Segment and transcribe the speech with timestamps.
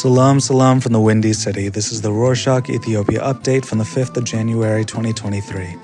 [0.00, 1.68] Salam salam from the Windy City.
[1.68, 5.76] This is the Rorshok Ethiopia update from the 5th of January 2023.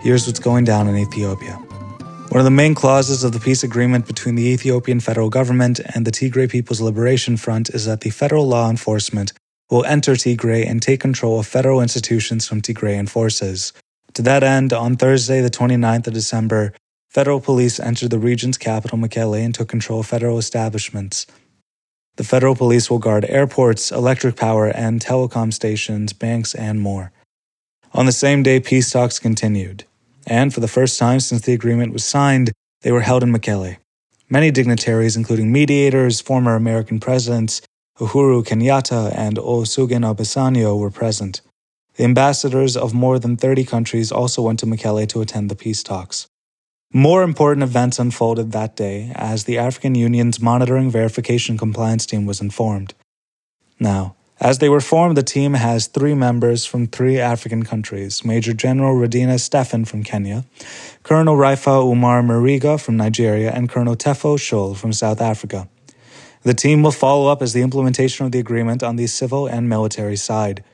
[0.00, 1.52] Here's what's going down in Ethiopia.
[1.52, 6.04] One of the main clauses of the peace agreement between the Ethiopian federal government and
[6.04, 9.32] the Tigray People's Liberation Front is that the federal law enforcement
[9.70, 13.72] will enter Tigray and take control of federal institutions from Tigrayan forces.
[14.14, 16.72] To that end, on Thursday, the 29th of December,
[17.10, 21.28] federal police entered the region's capital, Mekelle, and took control of federal establishments.
[22.16, 27.12] The federal police will guard airports, electric power and telecom stations, banks, and more.
[27.92, 29.84] On the same day, peace talks continued.
[30.26, 33.76] And for the first time since the agreement was signed, they were held in Mekelle.
[34.28, 37.60] Many dignitaries, including mediators, former American presidents,
[37.98, 41.42] Uhuru Kenyatta and Olusegun Obasanjo, were present.
[41.94, 45.82] The ambassadors of more than 30 countries also went to Mekelle to attend the peace
[45.82, 46.26] talks.
[46.96, 52.40] More important events unfolded that day as the African Union's Monitoring Verification Compliance Team was
[52.40, 52.94] informed.
[53.78, 58.54] Now, as they were formed, the team has three members from three African countries Major
[58.54, 60.46] General Radina Stephen from Kenya,
[61.02, 65.68] Colonel Raifa Umar Mariga from Nigeria, and Colonel Tefo Scholl from South Africa.
[66.44, 69.68] The team will follow up as the implementation of the agreement on the civil and
[69.68, 70.64] military side.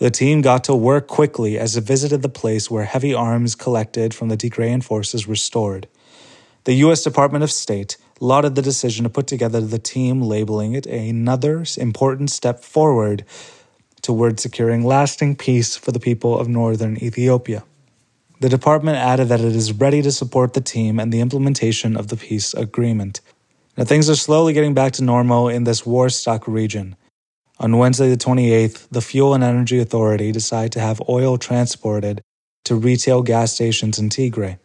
[0.00, 4.14] The team got to work quickly as it visited the place where heavy arms collected
[4.14, 5.88] from the Tigrayan forces were stored.
[6.64, 7.04] The U.S.
[7.04, 12.30] Department of State lauded the decision to put together the team, labeling it another important
[12.30, 13.26] step forward
[14.00, 17.62] toward securing lasting peace for the people of northern Ethiopia.
[18.40, 22.08] The department added that it is ready to support the team and the implementation of
[22.08, 23.20] the peace agreement.
[23.76, 26.96] Now, things are slowly getting back to normal in this war stuck region.
[27.60, 32.22] On Wednesday, the 28th, the Fuel and Energy Authority decided to have oil transported
[32.64, 34.58] to retail gas stations in Tigray.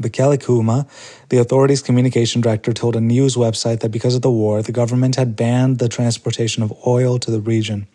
[0.00, 0.86] Bekele Kuma,
[1.28, 5.16] the authority's communication director, told a news website that because of the war, the government
[5.16, 7.88] had banned the transportation of oil to the region.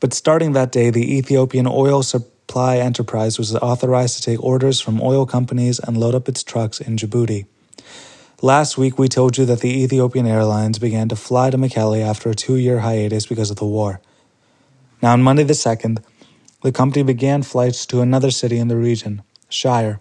[0.00, 5.02] But starting that day, the Ethiopian Oil Supply Enterprise was authorized to take orders from
[5.02, 7.44] oil companies and load up its trucks in Djibouti.
[8.42, 12.28] Last week, we told you that the Ethiopian Airlines began to fly to Mekelle after
[12.28, 13.98] a two year hiatus because of the war.
[15.00, 16.04] Now, on Monday the 2nd,
[16.62, 20.00] the company began flights to another city in the region, Shire.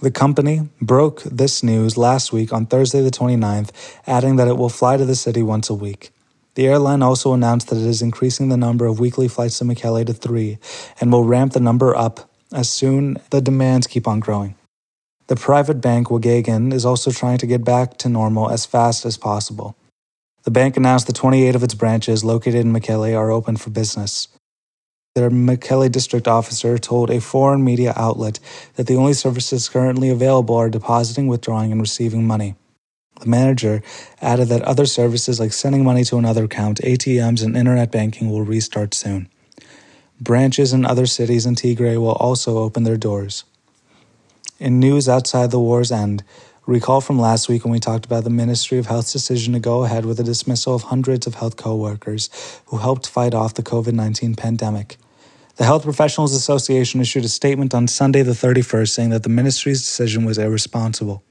[0.00, 3.70] The company broke this news last week on Thursday the 29th,
[4.06, 6.10] adding that it will fly to the city once a week.
[6.54, 10.06] The airline also announced that it is increasing the number of weekly flights to Mekelle
[10.06, 10.56] to three
[11.02, 14.54] and will ramp the number up as soon the demands keep on growing.
[15.28, 19.18] The private bank Wegagen is also trying to get back to normal as fast as
[19.18, 19.76] possible.
[20.44, 24.28] The bank announced that 28 of its branches located in Mekelle are open for business.
[25.14, 28.40] Their Mekelle district officer told a foreign media outlet
[28.76, 32.54] that the only services currently available are depositing, withdrawing, and receiving money.
[33.20, 33.82] The manager
[34.22, 38.46] added that other services like sending money to another account, ATMs, and internet banking will
[38.46, 39.28] restart soon.
[40.18, 43.44] Branches in other cities in Tigray will also open their doors.
[44.58, 46.24] In news outside the war's end,
[46.66, 49.84] recall from last week when we talked about the Ministry of Health's decision to go
[49.84, 52.28] ahead with the dismissal of hundreds of health co-workers
[52.66, 54.96] who helped fight off the COVID-19 pandemic.
[55.58, 59.80] The Health Professionals Association issued a statement on Sunday the 31st saying that the ministry's
[59.80, 61.22] decision was irresponsible.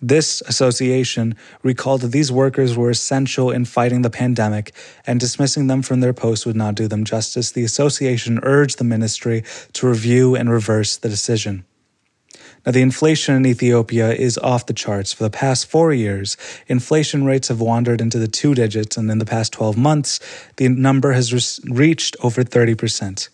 [0.00, 4.72] This association recalled that these workers were essential in fighting the pandemic,
[5.06, 7.50] and dismissing them from their posts would not do them justice.
[7.50, 9.44] The association urged the ministry
[9.74, 11.66] to review and reverse the decision.
[12.68, 15.14] Now, the inflation in Ethiopia is off the charts.
[15.14, 16.36] For the past four years,
[16.66, 20.20] inflation rates have wandered into the two digits, and in the past 12 months,
[20.56, 23.30] the number has re- reached over 30%.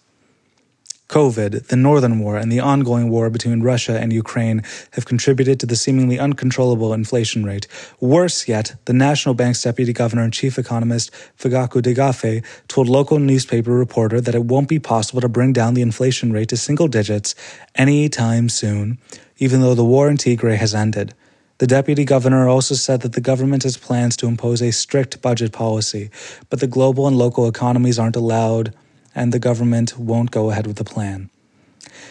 [1.08, 4.62] COVID, the Northern War, and the ongoing war between Russia and Ukraine
[4.92, 7.66] have contributed to the seemingly uncontrollable inflation rate.
[8.00, 13.72] Worse yet, the National Bank's deputy governor and chief economist, Fekadu Degafe, told local newspaper
[13.72, 17.34] reporter that it won't be possible to bring down the inflation rate to single digits
[17.74, 18.98] anytime soon,
[19.38, 21.14] even though the war in Tigray has ended.
[21.58, 25.52] The deputy governor also said that the government has plans to impose a strict budget
[25.52, 26.10] policy,
[26.50, 28.74] but the global and local economies aren't allowed
[29.14, 31.30] and the government won't go ahead with the plan.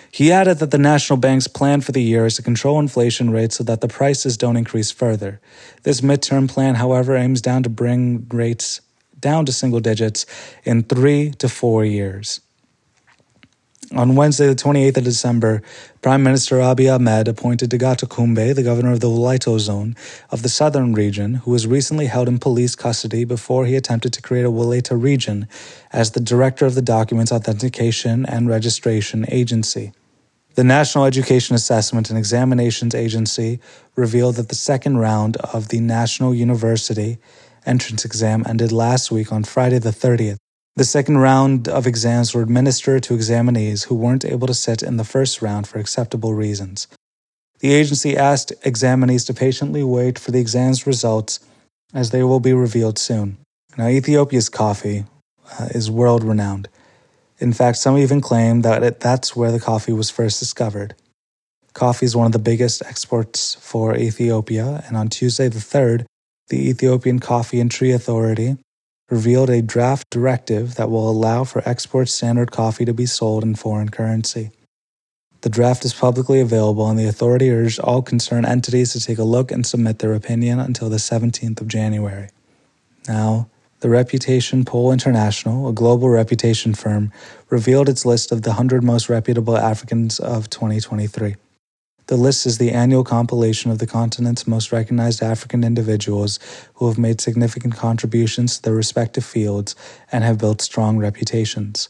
[0.09, 3.57] He added that the national bank's plan for the year is to control inflation rates
[3.57, 5.41] so that the prices don't increase further.
[5.81, 8.79] This midterm plan, however, aims down to bring rates
[9.19, 10.25] down to single digits
[10.63, 12.41] in three to four years.
[13.91, 15.61] On Wednesday, the 28th of December,
[16.01, 19.95] Prime Minister Abiy Ahmed appointed Dagato Kumbe, the governor of the Wolaita zone
[20.31, 24.21] of the southern region, who was recently held in police custody before he attempted to
[24.21, 25.47] create a Wolaita region,
[25.91, 29.91] as the director of the Documents Authentication and Registration Agency.
[30.55, 33.59] The National Education Assessment and Examinations Agency
[33.95, 37.17] revealed that the second round of the National University
[37.65, 40.37] entrance exam ended last week on Friday the 30th.
[40.75, 44.97] The second round of exams were administered to examinees who weren't able to sit in
[44.97, 46.87] the first round for acceptable reasons.
[47.59, 51.39] The agency asked examinees to patiently wait for the exam's results
[51.93, 53.37] as they will be revealed soon.
[53.77, 55.05] Now, Ethiopia's coffee
[55.59, 56.69] uh, is world renowned.
[57.37, 60.95] In fact, some even claim that it, that's where the coffee was first discovered.
[61.73, 66.05] Coffee is one of the biggest exports for Ethiopia, and on Tuesday the 3rd,
[66.49, 68.57] the Ethiopian Coffee and Tree Authority
[69.09, 73.55] revealed a draft directive that will allow for export standard coffee to be sold in
[73.55, 74.51] foreign currency.
[75.41, 79.23] The draft is publicly available, and the authority urged all concerned entities to take a
[79.23, 82.29] look and submit their opinion until the 17th of January.
[83.07, 83.49] Now,
[83.81, 87.11] the Reputation Poll International, a global reputation firm,
[87.49, 91.35] revealed its list of the 100 most reputable Africans of 2023.
[92.07, 96.37] The list is the annual compilation of the continent's most recognized African individuals
[96.75, 99.75] who have made significant contributions to their respective fields
[100.11, 101.89] and have built strong reputations.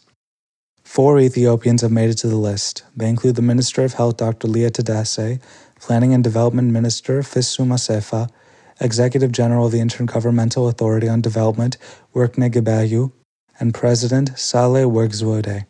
[0.83, 2.83] Four Ethiopians have made it to the list.
[2.95, 4.47] They include the Minister of Health Dr.
[4.47, 5.41] Lia Tadesse,
[5.79, 8.29] Planning and Development Minister Fitsum Assefa,
[8.79, 11.77] Executive General of the Intergovernmental Authority on Development
[12.13, 13.11] Workneh Gebeyehu,
[13.59, 15.65] and President Sahle-Work Zewde.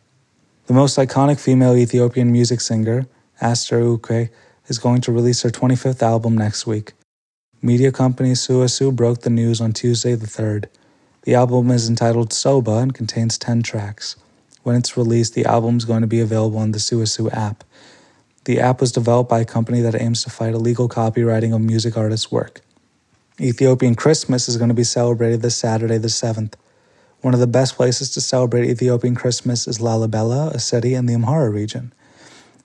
[0.66, 3.06] The most iconic female Ethiopian music singer,
[3.42, 4.30] Aster Aweke,
[4.68, 6.94] is going to release her 25th album next week.
[7.62, 10.66] Media company Sewasew broke the news on Tuesday the 3rd.
[11.24, 14.16] The album is entitled Soba and contains 10 tracks.
[14.64, 17.64] When it's released, the album is going to be available on the Sewasew app.
[18.46, 21.98] The app was developed by a company that aims to fight illegal copywriting of music
[21.98, 22.62] artists' work.
[23.40, 26.54] Ethiopian Christmas is going to be celebrated this Saturday, the 7th.
[27.22, 31.14] One of the best places to celebrate Ethiopian Christmas is Lalibela, a city in the
[31.14, 31.94] Amhara region.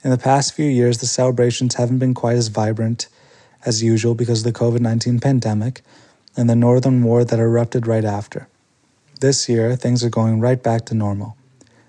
[0.09, 3.09] In the past few years, the celebrations haven't been quite as vibrant
[3.67, 5.83] as usual because of the COVID 19 pandemic
[6.35, 8.49] and the northern war that erupted right after.
[9.21, 11.37] This year, things are going right back to normal.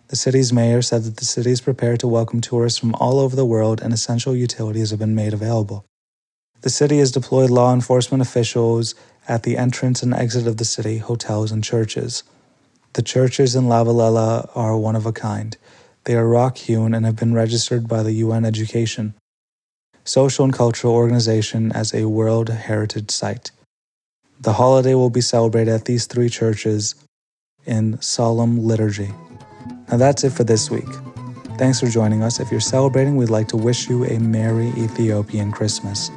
[0.09, 3.37] The city's mayor said that the city is prepared to welcome tourists from all over
[3.37, 5.85] the world and essential utilities have been made available.
[6.59, 8.95] The city has deployed law enforcement officials
[9.29, 12.23] at the entrance and exit of the city, hotels, and churches.
[12.95, 15.55] The churches in Lalibela are one of a kind.
[16.09, 19.13] They are rock hewn and have been registered by the UN Education,
[20.03, 23.51] Social and Cultural Organization as a World Heritage Site.
[24.41, 26.95] The holiday will be celebrated at these three churches
[27.67, 29.13] in solemn liturgy.
[29.91, 30.89] Now that's it for this week.
[31.59, 32.39] Thanks for joining us.
[32.39, 36.09] If you're celebrating, we'd like to wish you a Merry Ethiopian Christmas.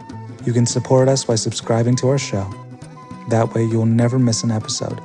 [0.46, 2.50] You can support us by subscribing to our show.
[3.28, 4.98] That way, you'll never miss an episode.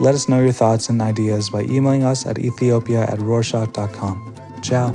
[0.00, 4.34] Let us know your thoughts and ideas by emailing us at ethiopia at rorshok.com.
[4.62, 4.94] Ciao.